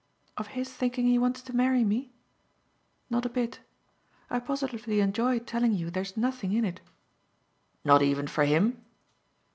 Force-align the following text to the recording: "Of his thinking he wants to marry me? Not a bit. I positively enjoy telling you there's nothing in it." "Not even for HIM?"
"Of 0.35 0.47
his 0.57 0.67
thinking 0.73 1.05
he 1.05 1.19
wants 1.19 1.43
to 1.43 1.55
marry 1.55 1.83
me? 1.83 2.11
Not 3.11 3.23
a 3.23 3.29
bit. 3.29 3.59
I 4.31 4.39
positively 4.39 4.99
enjoy 4.99 5.37
telling 5.37 5.73
you 5.73 5.91
there's 5.91 6.17
nothing 6.17 6.53
in 6.53 6.65
it." 6.65 6.81
"Not 7.85 8.01
even 8.01 8.25
for 8.25 8.43
HIM?" 8.43 8.83